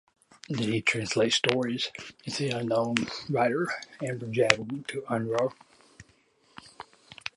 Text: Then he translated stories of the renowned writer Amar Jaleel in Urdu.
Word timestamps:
Then 0.49 0.73
he 0.73 0.81
translated 0.81 1.31
stories 1.33 1.91
of 2.25 2.35
the 2.35 2.49
renowned 2.55 3.07
writer 3.29 3.67
Amar 4.01 4.15
Jaleel 4.15 4.89
in 5.15 5.29
Urdu. 5.31 5.53